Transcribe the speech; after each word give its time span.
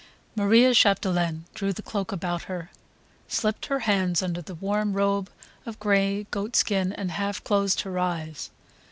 Maria 0.35 0.73
Chapdelaine 0.73 1.43
drew 1.53 1.71
the 1.71 1.83
cloak 1.83 2.11
about 2.11 2.45
her, 2.45 2.71
slipped 3.27 3.67
her 3.67 3.81
hands 3.81 4.23
under 4.23 4.41
the 4.41 4.55
warm 4.55 4.93
robe 4.93 5.29
of 5.63 5.77
gray 5.79 6.23
goat 6.31 6.55
skin 6.55 6.91
and 6.93 7.11
half 7.11 7.43
closed 7.43 7.81
her 7.81 7.99
eyes. 7.99 8.49